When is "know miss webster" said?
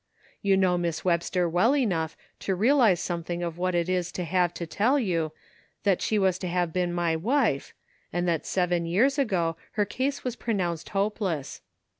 0.57-1.47